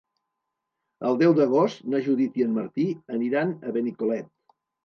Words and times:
El 1.09 1.19
deu 1.19 1.35
d'agost 1.41 1.85
na 1.95 2.01
Judit 2.07 2.41
i 2.41 2.47
en 2.47 2.57
Martí 2.57 2.89
aniran 3.19 3.55
a 3.71 3.75
Benicolet. 3.81 4.31